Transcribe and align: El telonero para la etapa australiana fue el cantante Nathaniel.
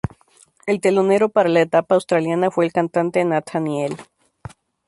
El 0.65 0.81
telonero 0.81 1.29
para 1.29 1.47
la 1.47 1.61
etapa 1.61 1.93
australiana 1.93 2.49
fue 2.49 2.65
el 2.65 2.73
cantante 2.73 3.23
Nathaniel. 3.23 3.95